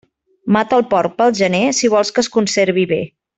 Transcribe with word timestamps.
Mata 0.55 0.79
el 0.79 0.85
porc 0.93 1.13
pel 1.19 1.35
gener, 1.41 1.61
si 1.81 1.93
vols 1.97 2.13
que 2.17 2.25
es 2.27 2.31
conservi 2.39 2.89
bé. 2.95 3.01